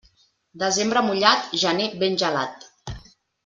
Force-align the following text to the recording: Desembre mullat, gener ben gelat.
Desembre 0.63 1.03
mullat, 1.11 1.47
gener 1.65 1.87
ben 2.05 2.21
gelat. 2.25 2.69